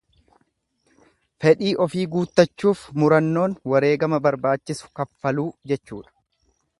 Fedhii 1.43 1.73
ofii 1.85 2.05
guuttachuuf 2.15 2.81
murannoon 3.03 3.55
wareegama 3.73 4.23
barbaachisu 4.29 4.91
kaffaluu 5.01 5.47
jechuudha. 5.73 6.15